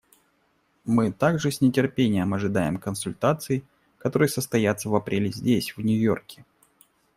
[0.83, 3.63] Мы также с нетерпением ожидаем консультаций,
[3.99, 6.43] которые состоятся в апреле здесь, в Нью-Йорке.